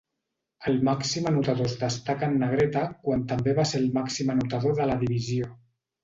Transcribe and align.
El 0.69 0.77
màxim 0.85 1.25
anotador 1.31 1.67
es 1.71 1.75
destaca 1.81 2.29
en 2.31 2.39
negreta 2.43 2.85
quan 3.07 3.25
també 3.33 3.53
va 3.59 3.65
ser 3.73 3.81
el 3.81 3.85
màxim 3.99 4.33
anotador 4.35 4.73
de 4.81 4.89
la 4.93 4.97
divisió. 5.05 5.51